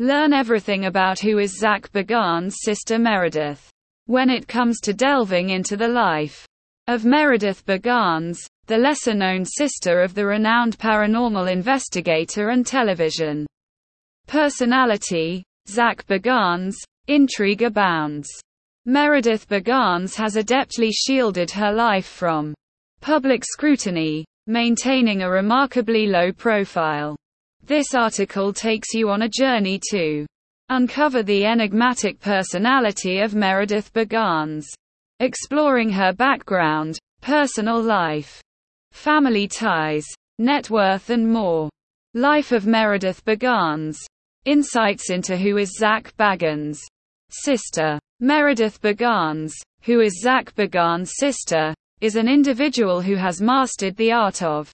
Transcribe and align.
Learn 0.00 0.32
everything 0.32 0.86
about 0.86 1.20
who 1.20 1.38
is 1.38 1.60
Zak 1.60 1.92
Bagans' 1.92 2.54
sister 2.64 2.98
Meredith. 2.98 3.70
When 4.06 4.28
it 4.28 4.48
comes 4.48 4.80
to 4.80 4.92
delving 4.92 5.50
into 5.50 5.76
the 5.76 5.86
life 5.86 6.48
of 6.88 7.04
Meredith 7.04 7.64
Bagans, 7.64 8.38
the 8.66 8.76
lesser 8.76 9.14
known 9.14 9.44
sister 9.44 10.02
of 10.02 10.16
the 10.16 10.26
renowned 10.26 10.76
paranormal 10.78 11.48
investigator 11.48 12.48
and 12.48 12.66
television 12.66 13.46
personality, 14.26 15.44
Zak 15.68 16.04
Bagans, 16.08 16.74
intrigue 17.06 17.62
abounds. 17.62 18.28
Meredith 18.86 19.48
Bagans 19.48 20.16
has 20.16 20.34
adeptly 20.34 20.90
shielded 20.92 21.52
her 21.52 21.72
life 21.72 22.06
from 22.06 22.52
public 23.00 23.44
scrutiny, 23.44 24.24
maintaining 24.48 25.22
a 25.22 25.30
remarkably 25.30 26.08
low 26.08 26.32
profile. 26.32 27.14
This 27.66 27.94
article 27.94 28.52
takes 28.52 28.92
you 28.92 29.08
on 29.08 29.22
a 29.22 29.28
journey 29.28 29.80
to 29.90 30.26
uncover 30.68 31.22
the 31.22 31.46
enigmatic 31.46 32.20
personality 32.20 33.20
of 33.20 33.34
Meredith 33.34 33.90
Bagans, 33.94 34.66
exploring 35.20 35.88
her 35.88 36.12
background, 36.12 36.98
personal 37.22 37.80
life, 37.82 38.42
family 38.92 39.48
ties, 39.48 40.04
net 40.38 40.68
worth 40.68 41.08
and 41.08 41.26
more. 41.26 41.70
Life 42.12 42.52
of 42.52 42.66
Meredith 42.66 43.24
Bagans. 43.24 43.96
Insights 44.44 45.08
into 45.08 45.34
who 45.34 45.56
is 45.56 45.78
Zak 45.78 46.14
Bagans' 46.18 46.80
sister. 47.30 47.98
Meredith 48.20 48.78
Bagans, 48.82 49.54
who 49.84 50.00
is 50.00 50.20
Zak 50.20 50.54
Bagans' 50.54 51.12
sister, 51.14 51.72
is 52.02 52.16
an 52.16 52.28
individual 52.28 53.00
who 53.00 53.14
has 53.14 53.40
mastered 53.40 53.96
the 53.96 54.12
art 54.12 54.42
of 54.42 54.70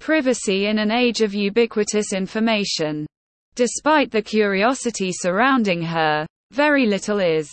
privacy 0.00 0.66
in 0.66 0.78
an 0.78 0.90
age 0.90 1.20
of 1.20 1.34
ubiquitous 1.34 2.12
information. 2.12 3.06
Despite 3.54 4.10
the 4.10 4.22
curiosity 4.22 5.12
surrounding 5.12 5.82
her, 5.82 6.26
very 6.50 6.86
little 6.86 7.20
is 7.20 7.48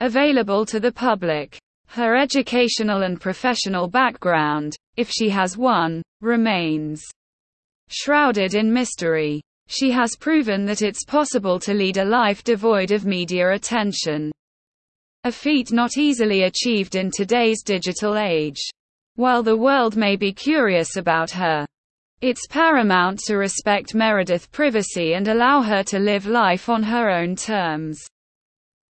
available 0.00 0.64
to 0.66 0.80
the 0.80 0.92
public. 0.92 1.58
Her 1.88 2.16
educational 2.16 3.02
and 3.02 3.20
professional 3.20 3.88
background, 3.88 4.76
if 4.96 5.10
she 5.10 5.28
has 5.28 5.58
one, 5.58 6.02
remains 6.20 7.02
shrouded 7.90 8.54
in 8.54 8.72
mystery. 8.72 9.42
She 9.66 9.90
has 9.90 10.16
proven 10.16 10.64
that 10.66 10.82
it's 10.82 11.04
possible 11.04 11.58
to 11.60 11.74
lead 11.74 11.96
a 11.96 12.04
life 12.04 12.44
devoid 12.44 12.90
of 12.90 13.04
media 13.04 13.52
attention. 13.52 14.30
A 15.24 15.32
feat 15.32 15.72
not 15.72 15.98
easily 15.98 16.44
achieved 16.44 16.94
in 16.94 17.10
today's 17.10 17.62
digital 17.62 18.16
age. 18.16 18.60
While 19.16 19.42
the 19.42 19.56
world 19.56 19.96
may 19.96 20.14
be 20.14 20.32
curious 20.32 20.96
about 20.96 21.30
her 21.32 21.66
it's 22.20 22.46
paramount 22.48 23.20
to 23.20 23.36
respect 23.36 23.94
Meredith's 23.94 24.46
privacy 24.46 25.14
and 25.14 25.28
allow 25.28 25.62
her 25.62 25.82
to 25.84 25.98
live 25.98 26.26
life 26.26 26.68
on 26.68 26.82
her 26.82 27.10
own 27.10 27.36
terms. 27.36 28.00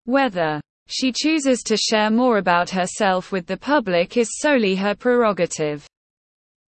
Whether 0.04 0.60
she 0.86 1.12
chooses 1.12 1.62
to 1.66 1.76
share 1.76 2.10
more 2.10 2.38
about 2.38 2.70
herself 2.70 3.30
with 3.30 3.46
the 3.46 3.58
public 3.58 4.16
is 4.16 4.38
solely 4.38 4.74
her 4.76 4.94
prerogative. 4.94 5.86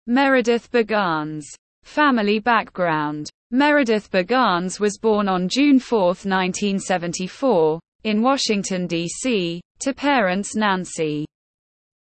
Meredith 0.07 0.69
Bagans. 0.71 1.45
Family 1.83 2.39
background. 2.39 3.29
Meredith 3.51 4.11
Bagans 4.11 4.79
was 4.79 4.97
born 4.97 5.29
on 5.29 5.47
June 5.47 5.79
4, 5.79 6.07
1974, 6.07 7.79
in 8.03 8.21
Washington, 8.21 8.85
D.C., 8.87 9.61
to 9.79 9.93
parents 9.93 10.55
Nancy 10.55 11.25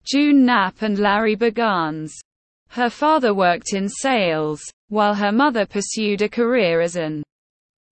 June 0.04 0.46
Knapp 0.46 0.82
and 0.82 0.98
Larry 0.98 1.36
Bagans. 1.36 2.12
Her 2.70 2.90
father 2.90 3.34
worked 3.34 3.74
in 3.74 3.90
sales, 3.90 4.62
while 4.90 5.16
her 5.16 5.32
mother 5.32 5.66
pursued 5.66 6.22
a 6.22 6.30
career 6.30 6.82
as 6.82 6.96
an 6.96 7.24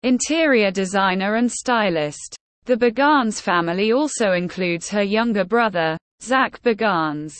interior 0.03 0.71
designer 0.71 1.35
and 1.35 1.51
stylist. 1.51 2.37
The 2.65 2.77
Bagans 2.77 3.41
family 3.41 3.93
also 3.93 4.33
includes 4.33 4.89
her 4.91 5.03
younger 5.03 5.45
brother, 5.45 5.98
Zak 6.23 6.63
Bagans. 6.63 7.35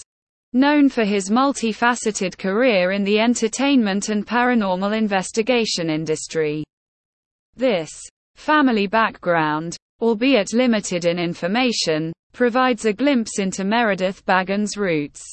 Known 0.53 0.89
for 0.89 1.05
his 1.05 1.31
multifaceted 1.31 2.37
career 2.37 2.91
in 2.91 3.05
the 3.05 3.21
entertainment 3.21 4.09
and 4.09 4.27
paranormal 4.27 4.97
investigation 4.97 5.89
industry. 5.89 6.65
This 7.57 7.91
family 8.35 8.87
background, 8.87 9.77
albeit 10.01 10.53
limited 10.53 11.05
in 11.05 11.19
information, 11.19 12.13
provides 12.33 12.85
a 12.85 12.93
glimpse 12.93 13.39
into 13.39 13.65
Meredith 13.65 14.25
Bagans' 14.27 14.77
roots 14.77 15.25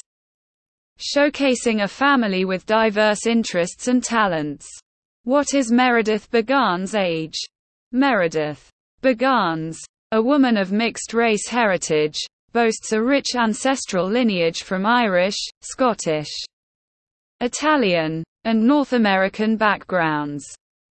showcasing 0.99 1.83
a 1.83 1.87
family 1.87 2.45
with 2.45 2.65
diverse 2.65 3.25
interests 3.25 3.87
and 3.87 4.03
talents. 4.03 4.67
What 5.23 5.53
is 5.53 5.71
Meredith 5.71 6.29
Bagans' 6.31 6.97
age? 6.97 7.37
Meredith 7.91 8.69
Bagans, 9.01 9.77
a 10.11 10.21
woman 10.21 10.57
of 10.57 10.71
mixed 10.71 11.13
race 11.13 11.47
heritage, 11.47 12.17
boasts 12.53 12.91
a 12.93 13.01
rich 13.01 13.35
ancestral 13.35 14.09
lineage 14.09 14.63
from 14.63 14.85
Irish, 14.85 15.37
Scottish, 15.61 16.31
Italian, 17.41 18.23
and 18.45 18.65
North 18.65 18.93
American 18.93 19.57
backgrounds. 19.57 20.45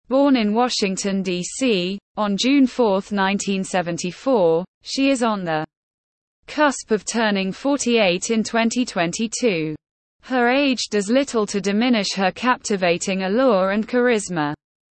Born 0.07 0.35
in 0.35 0.53
Washington, 0.53 1.21
D.C., 1.21 1.99
on 2.17 2.35
June 2.37 2.65
4, 2.65 2.85
1974, 2.93 4.65
she 4.81 5.09
is 5.09 5.23
on 5.23 5.45
the 5.45 5.65
cusp 6.47 6.91
of 6.91 7.05
turning 7.05 7.51
48 7.51 8.31
in 8.31 8.43
2022. 8.43 9.75
Her 10.23 10.49
age 10.49 10.87
does 10.89 11.09
little 11.09 11.45
to 11.47 11.59
diminish 11.59 12.13
her 12.15 12.31
captivating 12.31 13.23
allure 13.23 13.71
and 13.71 13.87
charisma, 13.87 14.53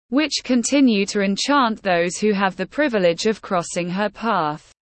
which 0.08 0.42
continue 0.44 1.04
to 1.06 1.22
enchant 1.22 1.82
those 1.82 2.16
who 2.16 2.32
have 2.32 2.56
the 2.56 2.66
privilege 2.66 3.26
of 3.26 3.42
crossing 3.42 3.90
her 3.90 4.08
path. 4.08 4.72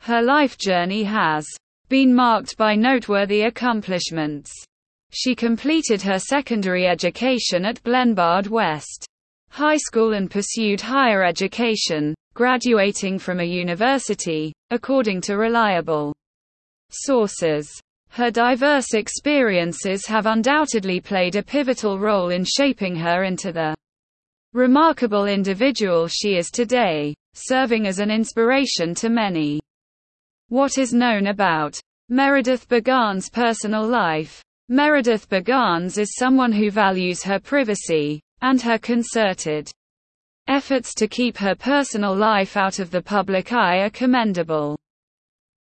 Her 0.00 0.20
life 0.20 0.58
journey 0.58 1.04
has 1.04 1.46
been 1.88 2.14
marked 2.14 2.56
by 2.56 2.74
noteworthy 2.74 3.42
accomplishments. 3.42 4.52
She 5.10 5.34
completed 5.34 6.02
her 6.02 6.18
secondary 6.18 6.86
education 6.86 7.64
at 7.64 7.82
Glenbard 7.82 8.48
West 8.48 9.06
High 9.50 9.76
School 9.76 10.14
and 10.14 10.30
pursued 10.30 10.80
higher 10.80 11.22
education, 11.22 12.14
graduating 12.32 13.18
from 13.18 13.40
a 13.40 13.44
university, 13.44 14.54
according 14.70 15.20
to 15.20 15.36
reliable 15.36 16.14
sources. 16.90 17.70
Her 18.14 18.30
diverse 18.30 18.92
experiences 18.92 20.04
have 20.04 20.26
undoubtedly 20.26 21.00
played 21.00 21.34
a 21.34 21.42
pivotal 21.42 21.98
role 21.98 22.28
in 22.28 22.44
shaping 22.44 22.94
her 22.96 23.24
into 23.24 23.52
the 23.52 23.74
remarkable 24.52 25.24
individual 25.24 26.08
she 26.08 26.36
is 26.36 26.50
today, 26.50 27.14
serving 27.32 27.86
as 27.86 28.00
an 28.00 28.10
inspiration 28.10 28.94
to 28.96 29.08
many. 29.08 29.60
What 30.50 30.76
is 30.76 30.92
known 30.92 31.28
about 31.28 31.80
Meredith 32.10 32.68
Bagans' 32.68 33.32
personal 33.32 33.88
life? 33.88 34.42
Meredith 34.68 35.26
Bagans 35.30 35.96
is 35.96 36.14
someone 36.14 36.52
who 36.52 36.70
values 36.70 37.22
her 37.22 37.40
privacy, 37.40 38.20
and 38.42 38.60
her 38.60 38.76
concerted 38.76 39.70
efforts 40.48 40.92
to 40.96 41.08
keep 41.08 41.38
her 41.38 41.54
personal 41.54 42.14
life 42.14 42.58
out 42.58 42.78
of 42.78 42.90
the 42.90 43.00
public 43.00 43.54
eye 43.54 43.78
are 43.78 43.88
commendable. 43.88 44.76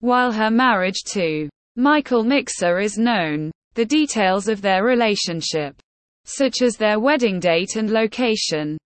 While 0.00 0.32
her 0.32 0.50
marriage 0.50 1.02
to 1.08 1.50
Michael 1.80 2.24
Mixer 2.24 2.80
is 2.80 2.98
known. 2.98 3.52
The 3.74 3.84
details 3.84 4.48
of 4.48 4.60
their 4.60 4.82
relationship, 4.82 5.76
such 6.24 6.60
as 6.60 6.76
their 6.76 6.98
wedding 6.98 7.38
date 7.38 7.76
and 7.76 7.88
location, 7.88 8.76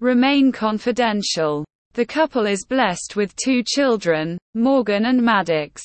remain 0.00 0.50
confidential. 0.50 1.66
The 1.92 2.06
couple 2.06 2.46
is 2.46 2.64
blessed 2.64 3.16
with 3.16 3.36
two 3.36 3.62
children, 3.62 4.38
Morgan 4.54 5.04
and 5.04 5.22
Maddox, 5.22 5.82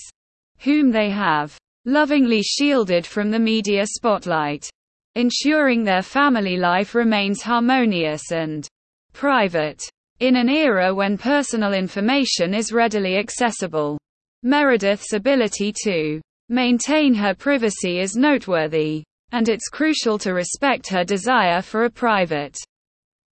whom 0.60 0.90
they 0.90 1.10
have 1.10 1.58
lovingly 1.84 2.42
shielded 2.42 3.06
from 3.06 3.30
the 3.30 3.40
media 3.40 3.86
spotlight, 3.86 4.70
ensuring 5.16 5.84
their 5.84 6.02
family 6.02 6.56
life 6.56 6.96
remains 6.96 7.42
harmonious 7.42 8.32
and 8.32 8.66
private. 9.12 9.84
In 10.22 10.38
an 10.38 10.48
era 10.48 10.96
when 10.96 11.18
personal 11.18 11.74
information 11.74 12.54
is 12.54 12.72
readily 12.72 13.18
accessible, 13.18 13.98
Meredith's 14.44 15.12
ability 15.12 15.74
to 15.84 16.22
Maintain 16.50 17.14
her 17.14 17.34
privacy 17.34 18.00
is 18.00 18.16
noteworthy, 18.16 19.04
and 19.32 19.50
it's 19.50 19.70
crucial 19.70 20.18
to 20.20 20.34
respect 20.34 20.90
her 20.90 21.04
desire 21.04 21.62
for 21.62 21.86
a 21.86 21.90
private 21.90 22.58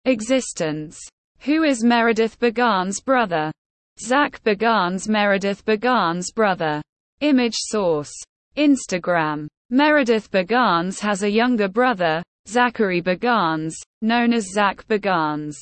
existence. 0.05 0.99
Who 1.39 1.63
is 1.63 1.83
Meredith 1.83 2.39
Bagans' 2.39 3.03
brother? 3.03 3.51
Zak 3.99 4.43
Bagans 4.43 5.07
Meredith 5.07 5.63
Bagans' 5.65 6.33
brother. 6.33 6.81
Image 7.21 7.55
source. 7.55 8.11
Instagram. 8.57 9.47
Meredith 9.69 10.29
Bagans 10.31 10.99
has 10.99 11.23
a 11.23 11.29
younger 11.29 11.67
brother, 11.67 12.23
Zachary 12.47 13.01
Bagans, 13.01 13.75
known 14.01 14.33
as 14.33 14.51
Zak 14.51 14.87
Bagans, 14.87 15.55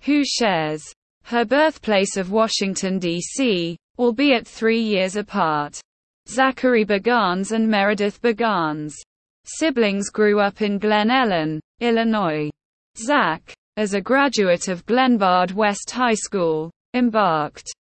who 0.00 0.24
shares 0.24 0.84
her 1.24 1.44
birthplace 1.44 2.16
of 2.16 2.30
Washington, 2.30 2.98
D.C., 2.98 3.76
albeit 3.98 4.46
three 4.46 4.80
years 4.80 5.16
apart. 5.16 5.80
Zachary 6.30 6.84
Bagans 6.84 7.52
and 7.52 7.66
Meredith 7.66 8.20
Bagans. 8.20 8.92
Siblings 9.44 10.10
grew 10.10 10.40
up 10.40 10.60
in 10.60 10.78
Glen 10.78 11.08
Ellyn, 11.08 11.58
Illinois. 11.80 12.50
Zak, 12.98 13.54
as 13.78 13.94
a 13.94 14.00
graduate 14.00 14.68
of 14.68 14.84
Glenbard 14.84 15.52
West 15.52 15.90
High 15.90 16.14
School, 16.14 16.70
embarked 16.92 17.72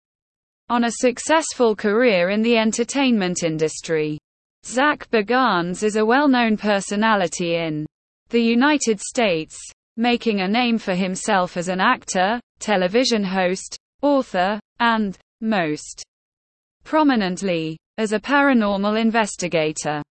on 0.69 0.85
a 0.85 0.91
successful 0.91 1.75
career 1.75 2.29
in 2.29 2.41
the 2.41 2.57
entertainment 2.57 3.43
industry. 3.43 4.17
Zak 4.63 5.09
Bagans 5.11 5.83
is 5.83 5.97
a 5.97 6.05
well-known 6.05 6.55
personality 6.55 7.55
in 7.55 7.85
the 8.29 8.41
United 8.41 9.01
States, 9.01 9.57
making 9.97 10.39
a 10.39 10.47
name 10.47 10.77
for 10.77 10.95
himself 10.95 11.57
as 11.57 11.67
an 11.67 11.81
actor, 11.81 12.39
television 12.59 13.25
host, 13.25 13.75
author, 14.01 14.57
and, 14.79 15.17
most 15.41 16.01
prominently, 16.85 17.77
as 17.97 18.13
a 18.13 18.19
paranormal 18.19 18.99
investigator. 18.99 20.01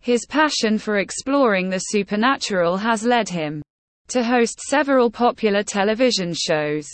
His 0.00 0.26
passion 0.26 0.78
for 0.78 0.98
exploring 0.98 1.68
the 1.68 1.78
supernatural 1.78 2.76
has 2.76 3.04
led 3.04 3.28
him 3.28 3.62
to 4.08 4.22
host 4.22 4.60
several 4.60 5.10
popular 5.10 5.62
television 5.62 6.32
shows. 6.32 6.86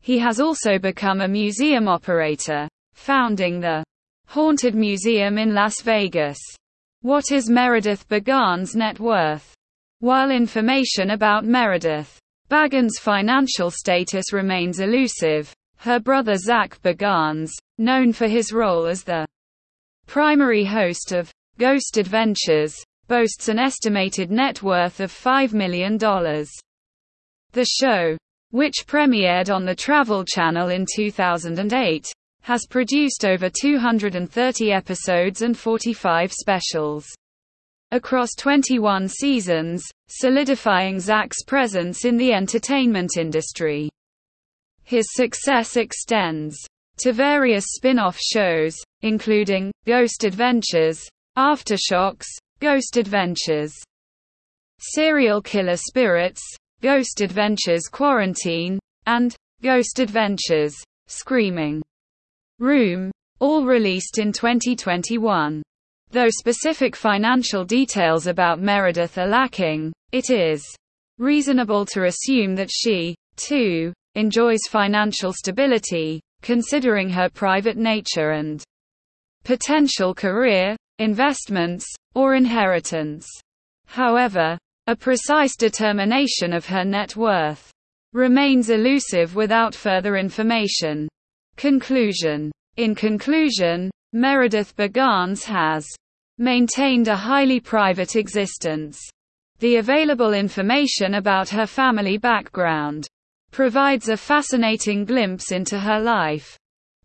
He 0.00 0.18
has 0.18 0.40
also 0.40 0.78
become 0.78 1.20
a 1.20 1.28
museum 1.28 1.88
operator, 1.88 2.68
founding 2.94 3.60
the 3.60 3.84
Haunted 4.26 4.74
Museum 4.74 5.38
in 5.38 5.54
Las 5.54 5.80
Vegas. 5.82 6.38
What 7.02 7.32
is 7.32 7.50
Meredith 7.50 8.08
Bagan's 8.08 8.74
net 8.76 9.00
worth? 9.00 9.54
While 9.98 10.30
information 10.30 11.10
about 11.10 11.44
Meredith 11.44 12.18
Bagan's 12.48 12.98
financial 12.98 13.70
status 13.70 14.32
remains 14.32 14.80
elusive, 14.80 15.52
her 15.78 15.98
brother 15.98 16.36
Zak 16.36 16.80
Bagans, 16.82 17.50
known 17.78 18.12
for 18.12 18.28
his 18.28 18.52
role 18.52 18.86
as 18.86 19.02
the 19.02 19.26
primary 20.12 20.62
host 20.62 21.10
of 21.12 21.30
Ghost 21.56 21.96
Adventures, 21.96 22.76
boasts 23.08 23.48
an 23.48 23.58
estimated 23.58 24.30
net 24.30 24.62
worth 24.62 25.00
of 25.00 25.10
$5 25.10 25.54
million. 25.54 25.96
The 25.96 27.64
show, 27.64 28.18
which 28.50 28.84
premiered 28.86 29.48
on 29.48 29.64
the 29.64 29.74
Travel 29.74 30.22
Channel 30.26 30.68
in 30.68 30.84
2008, 30.94 32.12
has 32.42 32.66
produced 32.68 33.24
over 33.24 33.48
230 33.48 34.70
episodes 34.70 35.40
and 35.40 35.56
45 35.56 36.30
specials 36.30 37.06
across 37.90 38.34
21 38.36 39.08
seasons, 39.08 39.82
solidifying 40.08 41.00
Zak's 41.00 41.42
presence 41.42 42.04
in 42.04 42.18
the 42.18 42.34
entertainment 42.34 43.12
industry. 43.16 43.88
His 44.84 45.06
success 45.14 45.78
extends 45.78 46.58
to 47.02 47.12
various 47.12 47.64
spin-off 47.68 48.16
shows, 48.16 48.76
including 49.00 49.72
Ghost 49.86 50.22
Adventures, 50.22 51.04
Aftershocks, 51.36 52.26
Ghost 52.60 52.96
Adventures, 52.96 53.74
Serial 54.78 55.42
Killer 55.42 55.76
Spirits, 55.76 56.40
Ghost 56.80 57.20
Adventures 57.20 57.88
Quarantine, 57.90 58.78
and 59.06 59.34
Ghost 59.62 59.98
Adventures 59.98 60.74
Screaming 61.08 61.82
Room, 62.60 63.10
all 63.40 63.64
released 63.64 64.18
in 64.18 64.32
2021. 64.32 65.60
Though 66.12 66.30
specific 66.30 66.94
financial 66.94 67.64
details 67.64 68.28
about 68.28 68.60
Meredith 68.60 69.18
are 69.18 69.26
lacking, 69.26 69.92
it 70.12 70.30
is 70.30 70.64
reasonable 71.18 71.84
to 71.86 72.04
assume 72.04 72.54
that 72.54 72.70
she, 72.70 73.16
too, 73.34 73.92
enjoys 74.14 74.60
financial 74.68 75.32
stability, 75.32 76.20
considering 76.42 77.08
her 77.08 77.28
private 77.30 77.76
nature 77.76 78.32
and 78.32 78.62
potential 79.44 80.14
career, 80.14 80.76
investments, 80.98 81.86
or 82.14 82.34
inheritance. 82.34 83.26
However, 83.86 84.58
a 84.86 84.96
precise 84.96 85.56
determination 85.56 86.52
of 86.52 86.66
her 86.66 86.84
net 86.84 87.16
worth 87.16 87.70
remains 88.12 88.68
elusive 88.68 89.34
without 89.34 89.74
further 89.74 90.16
information. 90.16 91.08
Conclusion 91.56 92.50
In 92.76 92.94
conclusion, 92.94 93.90
Meredith 94.12 94.76
Bagans 94.76 95.44
has 95.44 95.86
maintained 96.38 97.08
a 97.08 97.16
highly 97.16 97.60
private 97.60 98.16
existence. 98.16 99.00
The 99.60 99.76
available 99.76 100.34
information 100.34 101.14
about 101.14 101.48
her 101.50 101.66
family 101.66 102.18
background 102.18 103.06
provides 103.52 104.08
a 104.08 104.16
fascinating 104.16 105.04
glimpse 105.04 105.52
into 105.52 105.78
her 105.78 106.00
life. 106.00 106.56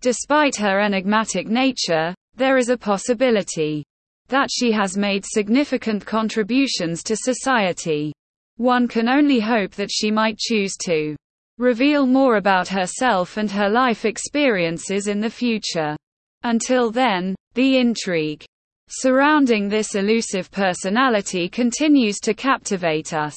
Despite 0.02 0.56
her 0.56 0.80
enigmatic 0.80 1.48
nature, 1.48 2.16
there 2.36 2.58
is 2.58 2.70
a 2.70 2.78
possibility 2.78 3.84
that 4.30 4.50
she 4.52 4.72
has 4.72 4.98
made 4.98 5.26
significant 5.26 6.06
contributions 6.06 7.04
to 7.04 7.16
society. 7.16 8.14
One 8.58 8.88
can 8.88 9.08
only 9.08 9.40
hope 9.40 9.72
that 9.72 9.92
she 9.92 10.10
might 10.10 10.38
choose 10.38 10.76
to 10.86 11.16
reveal 11.58 12.06
more 12.06 12.38
about 12.38 12.68
herself 12.68 13.38
and 13.38 13.50
her 13.52 13.70
life 13.70 14.06
experiences 14.06 15.08
in 15.08 15.20
the 15.20 15.30
future. 15.30 15.96
Until 16.44 16.92
then, 16.92 17.36
the 17.54 17.78
intrigue 17.78 18.46
surrounding 18.90 19.68
this 19.68 19.96
elusive 19.96 20.50
personality 20.52 21.50
continues 21.50 22.20
to 22.20 22.34
captivate 22.34 23.14
us. 23.14 23.36